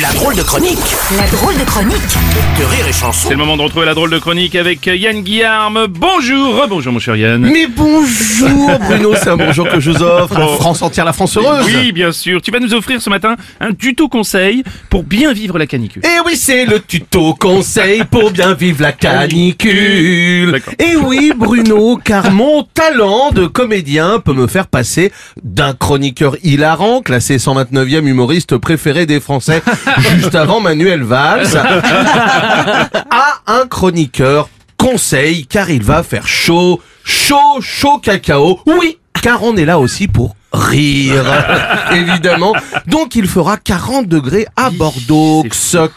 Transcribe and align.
La 0.00 0.10
drôle 0.14 0.34
de 0.34 0.42
chronique 0.42 0.78
La 1.18 1.26
drôle 1.26 1.54
de 1.58 1.64
chronique 1.64 2.16
de 2.58 2.64
Rire 2.64 2.88
et 2.88 2.92
Chanson. 2.94 3.28
C'est 3.28 3.34
le 3.34 3.36
moment 3.36 3.58
de 3.58 3.62
retrouver 3.62 3.84
la 3.84 3.92
drôle 3.92 4.08
de 4.08 4.18
chronique 4.18 4.54
avec 4.54 4.86
Yann 4.86 5.20
Guillarme. 5.20 5.86
Bonjour, 5.86 6.64
bonjour 6.66 6.94
mon 6.94 6.98
cher 6.98 7.14
Yann. 7.14 7.42
Mais 7.42 7.66
bonjour 7.66 8.70
Bruno, 8.88 9.12
c'est 9.14 9.28
un 9.28 9.36
bonjour 9.36 9.68
que 9.68 9.80
je 9.80 9.90
vous 9.90 10.02
offre. 10.02 10.38
La 10.38 10.46
France 10.46 10.80
entière, 10.80 11.04
la 11.04 11.12
France 11.12 11.36
heureuse. 11.36 11.66
Oui, 11.66 11.92
bien 11.92 12.10
sûr. 12.10 12.40
Tu 12.40 12.50
vas 12.50 12.58
nous 12.58 12.72
offrir 12.72 13.02
ce 13.02 13.10
matin 13.10 13.36
un 13.60 13.74
tuto 13.74 14.08
conseil 14.08 14.62
pour 14.88 15.02
bien 15.02 15.34
vivre 15.34 15.58
la 15.58 15.66
canicule. 15.66 16.02
Et 16.06 16.20
oui, 16.24 16.36
c'est 16.36 16.64
le 16.64 16.80
tuto 16.80 17.34
conseil 17.34 18.04
pour 18.10 18.30
bien 18.30 18.54
vivre 18.54 18.80
la 18.80 18.92
canicule. 18.92 20.52
D'accord. 20.52 20.74
Et 20.78 20.96
oui, 20.96 21.32
Bruno, 21.36 21.98
car 22.02 22.30
mon 22.30 22.62
talent 22.62 23.30
de 23.30 23.46
comédien 23.46 24.20
peut 24.20 24.32
me 24.32 24.46
faire 24.46 24.68
passer 24.68 25.12
d'un 25.42 25.74
chroniqueur 25.74 26.36
hilarant, 26.42 27.02
classé 27.02 27.36
129e 27.36 28.06
humoriste 28.06 28.56
préféré 28.56 29.04
des 29.04 29.20
Français, 29.20 29.62
juste 30.16 30.34
avant 30.34 30.60
Manuel 30.60 31.02
Valls, 31.02 31.56
à 31.56 33.40
un 33.46 33.66
chroniqueur 33.66 34.48
conseil, 34.76 35.46
car 35.46 35.70
il 35.70 35.82
va 35.82 36.02
faire 36.02 36.26
chaud, 36.26 36.80
chaud, 37.04 37.60
chaud 37.60 37.98
cacao. 37.98 38.60
Oui, 38.66 38.98
car 39.22 39.42
on 39.42 39.56
est 39.56 39.64
là 39.64 39.78
aussi 39.78 40.08
pour 40.08 40.34
rire, 40.52 41.24
évidemment. 41.92 42.54
Donc 42.86 43.14
il 43.16 43.26
fera 43.26 43.56
40 43.56 44.06
degrés 44.08 44.46
à 44.56 44.70
Bordeaux, 44.70 45.44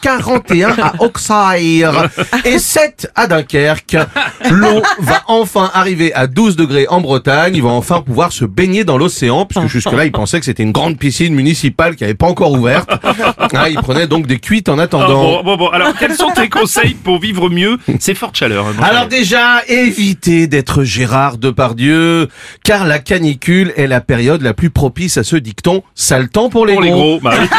41 0.02 0.70
à 0.82 0.94
Auxerre 1.00 2.10
et 2.46 2.60
7 2.60 3.12
à 3.16 3.28
Dunkerque. 3.28 3.98
L'eau 4.50 4.82
va 5.00 5.24
enfin 5.28 5.70
arriver 5.74 6.14
à 6.14 6.28
12 6.28 6.56
degrés 6.56 6.88
en 6.90 7.02
Bretagne. 7.02 7.54
Il 7.56 7.64
va 7.64 7.70
enfin 7.70 8.02
pouvoir 8.02 8.32
se 8.32 8.46
baigner 8.46 8.84
dans 8.84 8.98
l'océan, 8.98 9.46
puisque 9.46 9.68
jusque-là 9.68 10.06
il 10.06 10.12
pensait 10.12 10.40
que 10.40 10.46
c'était 10.46 10.64
une 10.64 10.72
grande 10.72 10.98
piscine 10.98 11.34
municipale 11.34 11.96
qui 11.96 12.04
n'avait 12.04 12.14
pas 12.14 12.28
encore 12.28 12.52
ouverte. 12.52 12.90
Ah, 13.58 13.70
il 13.70 13.78
prenait 13.78 14.08
donc 14.08 14.28
des 14.28 14.40
cuites 14.40 14.68
en 14.70 14.80
Ah, 14.80 14.84
attendant. 14.84 15.42
bon, 15.42 15.44
bon, 15.44 15.58
bon. 15.58 15.68
Alors, 15.70 15.94
quels 15.98 16.14
sont 16.16 16.32
tes 16.32 16.50
conseils 16.50 16.94
pour 16.94 17.20
vivre 17.20 17.50
mieux? 17.50 17.78
Ces 18.00 18.14
fortes 18.14 18.36
chaleurs 18.36 18.66
hein, 18.68 18.84
Alors 18.84 19.08
déjà, 19.08 19.62
évitez 19.68 20.48
d'être 20.48 20.84
Gérard 20.84 21.38
Depardieu, 21.38 22.28
car 22.64 22.86
la 22.86 23.00
canicule 23.00 23.72
est 23.78 23.88
la 23.88 24.02
période 24.02 24.42
la 24.46 24.54
plus 24.54 24.70
propice 24.70 25.18
à 25.18 25.24
ce 25.24 25.36
dicton 25.36 25.84
«sale 25.96 26.30
temps 26.30 26.50
pour 26.50 26.66
les 26.66 26.74
Pour 26.74 26.82
les 26.84 26.92
gros 26.92 27.18
gros, 27.18 27.20
bah 27.20 27.32
oui. 27.40 27.48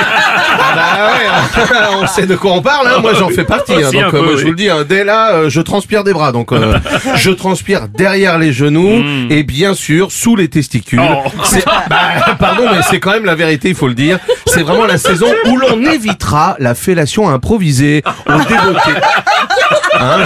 Ah 0.59 0.73
bah 0.75 1.07
ouais, 1.13 1.27
hein. 1.27 1.89
on 2.03 2.07
sait 2.07 2.27
de 2.27 2.35
quoi 2.35 2.53
on 2.53 2.63
parle, 2.63 2.89
hein. 2.89 2.99
moi 3.01 3.13
j'en 3.15 3.29
fais 3.29 3.45
partie. 3.45 3.73
hein. 3.75 3.91
Donc 3.93 4.03
euh, 4.05 4.11
peu, 4.11 4.21
moi 4.23 4.33
oui. 4.33 4.39
je 4.39 4.45
vous 4.45 4.51
le 4.51 4.57
dis, 4.57 4.69
hein, 4.71 4.85
dès 4.89 5.05
là, 5.05 5.33
euh, 5.33 5.51
je 5.51 5.61
transpire 5.61 6.03
des 6.03 6.13
bras. 6.13 6.33
Donc 6.33 6.53
euh, 6.53 6.79
je 7.17 7.31
transpire 7.31 7.89
derrière 7.89 8.39
les 8.39 8.53
genoux 8.53 9.03
et 9.31 9.43
bien 9.43 9.75
sûr 9.75 10.11
sous 10.13 10.35
les 10.37 10.49
testicules. 10.49 10.99
Hmm. 11.01 11.23
Oh. 11.27 11.31
Bah, 11.89 11.99
pardon, 12.39 12.65
mais 12.73 12.81
c'est 12.91 13.01
quand 13.01 13.13
même 13.13 13.25
la 13.27 13.35
vérité, 13.35 13.69
il 13.69 13.75
faut 13.75 13.89
le 13.89 13.95
dire. 13.95 14.19
C'est 14.57 14.63
vraiment 14.63 14.87
la 14.87 14.97
saison 14.97 15.27
où 15.45 15.59
l'on 15.59 15.85
évitera 15.85 16.57
la 16.59 16.75
fellation 16.75 17.29
improvisée 17.29 18.03
au 18.27 18.39
débeauté. 18.39 18.91
Hein, 20.01 20.25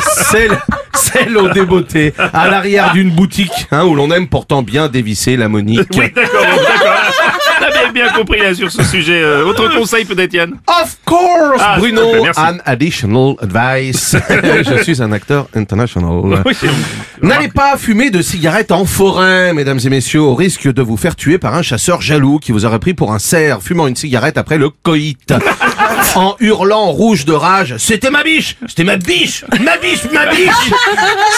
celle, 0.95 1.37
au 1.37 1.48
débeauté, 1.48 2.14
à 2.33 2.48
l'arrière 2.48 2.92
d'une 2.92 3.11
boutique, 3.11 3.67
hein, 3.72 3.84
où 3.84 3.97
l'on 3.97 4.12
aime 4.12 4.28
pourtant 4.28 4.62
bien 4.62 4.87
dévisser 4.87 5.37
la 5.37 5.48
monique. 5.48 6.00
D'accord. 7.61 7.80
T'avais 7.80 7.92
bien 7.92 8.08
compris 8.12 8.41
là 8.41 8.55
sur 8.55 8.70
ce 8.70 8.83
sujet. 8.83 9.20
Euh, 9.22 9.44
autre 9.44 9.69
conseil 9.75 10.05
peut-être 10.05 10.33
Yann 10.33 10.53
Of 10.66 10.97
course, 11.05 11.61
Ah, 11.61 11.77
Bruno. 11.78 12.11
plaît. 12.22 12.30
An 12.36 12.56
additional 12.64 13.34
advice. 13.41 14.16
Je 14.30 14.83
suis 14.83 15.03
un 15.03 15.12
acteur 15.12 15.48
international. 15.55 16.11
Oui, 16.44 16.55
N'allez 17.22 17.48
pas 17.48 17.77
fumer 17.77 18.11
de 18.11 18.22
cigarettes 18.22 18.72
en 18.72 18.84
forêt, 18.84 19.53
mesdames 19.53 19.81
et 19.84 19.88
messieurs, 19.91 20.20
au 20.22 20.34
risque 20.34 20.72
de 20.72 20.83
vous 20.83 20.97
faire 20.97 21.16
tuer 21.16 21.38
par 21.38 21.55
un 21.55 21.62
chasseur 21.62 22.00
jaloux 22.00 22.38
qui 22.38 22.53
vous 22.53 22.65
aurait 22.65 22.78
pris 22.78 22.94
pour 22.94 23.12
un 23.12 23.19
cerf 23.19 23.60
fumant 23.62 23.87
une 23.87 23.97
cigarette 23.97 24.38
après 24.38 24.59
le 24.59 24.71
coït. 24.71 25.34
En 26.16 26.34
hurlant 26.41 26.87
rouge 26.87 27.25
de 27.25 27.32
rage, 27.32 27.77
c'était 27.78 28.10
ma 28.10 28.25
biche, 28.25 28.56
c'était 28.66 28.82
ma 28.84 28.97
biche, 28.97 29.44
ma 29.65 29.77
biche, 29.77 30.00
ma 30.12 30.27
biche. 30.27 30.72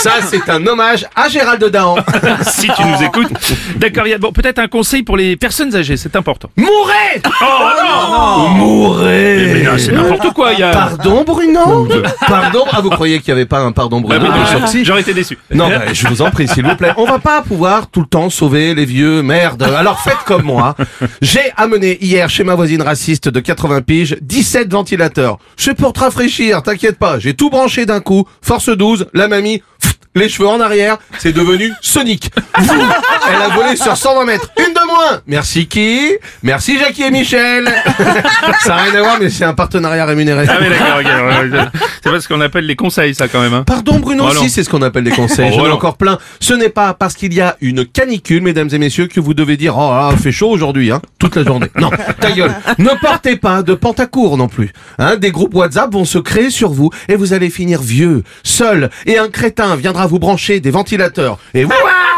Ça, 0.01 0.13
c'est 0.31 0.49
un 0.49 0.65
hommage 0.67 1.05
à 1.15 1.29
Gérald 1.29 1.63
Dahan. 1.65 1.97
si 2.47 2.69
tu 2.69 2.83
nous 2.83 3.03
écoutes. 3.05 3.53
D'accord, 3.77 4.07
Yann. 4.07 4.19
Bon, 4.21 4.33
peut-être 4.33 4.61
un 4.61 4.69
conseil 4.69 5.03
pour 5.03 5.17
les 5.19 5.37
personnes 5.37 5.75
âgées, 5.77 5.97
c'est 5.99 6.12
important. 6.17 6.51
Mourez 6.57 7.23
Oh 7.41 7.45
non 7.83 8.49
Mourez 8.51 9.53
Mais 9.55 9.63
non, 9.63 9.79
c'est 9.79 9.93
n'importe 9.93 10.33
quoi, 10.35 10.53
Yann. 10.53 10.73
Pardon, 10.73 11.25
Bruno 11.27 11.89
Pardon 12.27 12.65
Ah, 12.73 12.81
vous 12.81 12.91
croyez 12.91 13.21
qu'il 13.21 13.33
n'y 13.35 13.41
avait 13.41 13.49
pas 13.49 13.61
un 13.61 13.73
pardon, 13.73 14.01
Bah 14.01 14.19
Bruno 14.19 14.35
sortie 14.47 14.85
J'aurais 14.85 15.01
été 15.03 15.15
déçu. 15.15 15.39
Non, 15.53 15.69
bah, 15.69 15.93
je 15.93 16.07
vous 16.09 16.23
en 16.23 16.31
prie, 16.31 16.49
s'il 16.49 16.65
vous 16.67 16.77
plaît. 16.77 16.93
On 16.97 17.05
va 17.05 17.19
pas 17.19 17.43
pouvoir 17.43 17.89
tout 17.89 18.01
le 18.01 18.07
temps 18.07 18.31
sauver 18.31 18.75
les 18.75 18.85
vieux. 18.85 19.23
Merde. 19.23 19.63
Alors 19.63 20.01
faites 20.01 20.23
comme 20.27 20.43
moi. 20.43 20.75
J'ai 21.21 21.53
amené 21.57 21.99
hier 22.05 22.29
chez 22.31 22.45
ma 22.45 22.55
voisine 22.55 22.83
raciste 22.83 23.29
de 23.29 23.41
80 23.41 23.83
piges 23.83 24.17
17 24.21 24.71
ventilateurs. 24.73 25.39
C'est 25.57 25.75
pour 25.75 25.93
te 25.93 26.01
rafraîchir, 26.01 26.63
t'inquiète 26.63 26.99
pas. 26.99 27.19
J'ai 27.19 27.35
tout 27.35 27.51
branché 27.51 27.87
d'un 27.87 28.01
coup. 28.01 28.27
Force 28.43 28.69
12, 28.69 29.07
la 29.15 29.29
mamie, 29.29 29.63
les 30.15 30.29
cheveux 30.29 30.49
en 30.49 30.61
arrière, 30.61 30.99
c'est 31.19 31.33
devenu 31.33 31.73
Sonic. 31.81 32.31
Vous, 32.59 32.75
elle 33.29 33.43
a 33.43 33.49
volé 33.55 33.77
sur 33.77 33.97
120 33.97 34.25
mètres. 34.27 34.49
Une 34.59 34.75
de 34.75 34.87
moins. 34.87 35.21
Merci 35.27 35.67
qui? 35.67 36.13
Merci 36.43 36.79
Jackie 36.79 37.03
et 37.05 37.11
Michel. 37.11 37.65
Ça 38.63 38.69
n'a 38.69 38.83
rien 38.83 38.95
à 38.97 39.01
voir, 39.03 39.17
mais 39.21 39.31
c'est 39.31 39.45
un 39.45 39.55
partenariat 39.55 40.05
rémunéré. 40.05 40.45
Ah 40.49 40.57
oui, 40.61 40.69
d'accord, 41.05 41.69
ok. 41.69 41.81
C'est 42.05 42.11
pas 42.11 42.21
ce 42.21 42.29
qu'on 42.29 42.41
appelle 42.41 42.67
les 42.67 42.77
conseils, 42.77 43.15
ça, 43.15 43.29
quand 43.29 43.41
même. 43.41 43.55
Hein. 43.55 43.65
Pardon 43.67 43.99
Bruno, 43.99 44.27
Oh 44.29 44.35
non. 44.35 44.41
si 44.43 44.51
c'est 44.51 44.63
ce 44.65 44.71
qu'on 44.71 44.83
appelle 44.83 45.05
des 45.05 45.11
conseils, 45.11 45.51
Oh 45.53 45.57
j'en 45.57 45.65
ai 45.67 45.69
non. 45.69 45.75
encore 45.77 45.97
plein. 45.97 46.19
Ce 46.41 46.53
n'est 46.53 46.69
pas 46.69 46.95
parce 46.95 47.15
qu'il 47.15 47.33
y 47.33 47.41
a 47.41 47.57
une 47.61 47.85
canicule, 47.87 48.43
mesdames 48.43 48.69
et 48.73 48.79
messieurs, 48.79 49.07
que 49.07 49.21
vous 49.21 49.35
devez 49.35 49.57
dire, 49.57 49.77
oh 49.79 49.91
là, 49.91 50.11
là, 50.11 50.17
fait 50.17 50.33
chaud 50.33 50.51
aujourd'hui, 50.51 50.91
hein, 50.91 51.01
toute 51.19 51.37
la 51.37 51.45
journée. 51.45 51.69
Non, 51.79 51.91
ta 52.21 52.33
gueule. 52.33 52.55
Ne 52.79 52.91
portez 53.01 53.37
pas 53.37 53.63
de 53.63 53.75
pantacourt 53.75 54.37
non 54.37 54.49
plus. 54.49 54.73
Hein, 54.99 55.17
des 55.17 55.31
groupes 55.31 55.55
WhatsApp 55.55 55.93
vont 55.93 56.05
se 56.05 56.19
créer 56.19 56.51
sur 56.51 56.71
vous 56.71 56.91
et 57.09 57.17
vous 57.17 57.33
allez 57.33 57.51
finir 57.51 57.81
vieux, 57.81 58.23
seul, 58.43 58.91
et 59.07 59.19
un 59.19 59.29
crétin 59.29 59.75
viendra 59.77 60.02
vous 60.07 60.19
brancher 60.19 60.61
des 60.61 60.71
ventilateurs. 60.71 61.39
Et 61.55 61.65
vous, 61.65 61.73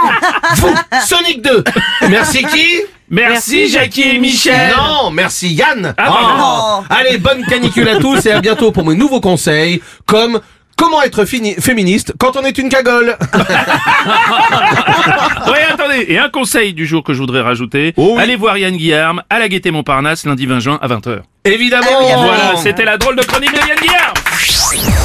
vous, 0.57 0.75
Sonic 1.07 1.43
2. 1.43 1.65
Merci 2.11 2.45
qui 2.45 2.81
Merci, 3.11 3.69
Jackie 3.69 4.03
et 4.03 4.19
Michel. 4.19 4.73
non, 4.77 5.11
merci 5.11 5.53
Yann. 5.53 5.95
Ah, 5.99 6.03
pardon. 6.05 6.85
Allez, 6.91 7.19
bonne 7.19 7.45
canicule 7.45 7.89
à 7.89 7.97
tous 7.99 8.25
et 8.27 8.33
à 8.33 8.41
bientôt 8.41 8.73
pour 8.73 8.85
mes 8.87 8.95
nouveaux 8.95 9.21
conseils, 9.21 9.83
comme 10.07 10.41
comment 10.77 11.03
être 11.03 11.25
fini- 11.27 11.55
féministe 11.61 12.15
quand 12.19 12.37
on 12.37 12.43
est 12.43 12.57
une 12.59 12.69
cagole. 12.71 13.17
Ouais, 15.47 15.61
attendez. 15.71 16.07
Et 16.09 16.19
un 16.19 16.29
conseil 16.31 16.73
du 16.73 16.87
jour 16.87 17.05
que 17.05 17.13
je 17.13 17.19
voudrais 17.19 17.43
rajouter. 17.43 17.93
Oh 17.97 18.15
oui. 18.17 18.23
Allez 18.23 18.37
voir 18.37 18.57
Yann 18.57 18.75
Guillarme 18.77 19.23
à 19.29 19.39
la 19.39 19.49
Gaîté 19.49 19.71
Montparnasse 19.71 20.25
lundi 20.25 20.47
20 20.47 20.61
juin 20.61 20.79
à 20.83 20.89
20h. 20.89 21.21
Évidemment. 21.45 21.87
Voilà, 22.01 22.57
c'était 22.57 22.85
la 22.85 22.97
drôle 22.97 23.17
de 23.17 23.23
chronique 23.23 23.53
de 23.53 23.59
Yann 23.59 23.79
Guillarme. 23.81 25.04